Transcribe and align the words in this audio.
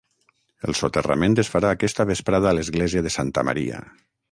El 0.69 0.77
soterrament 0.79 1.35
es 1.43 1.51
farà 1.57 1.75
aquesta 1.77 2.07
vesprada 2.13 2.51
a 2.53 2.57
l’església 2.59 3.07
de 3.09 3.15
Santa 3.19 3.47
Maria. 3.51 3.87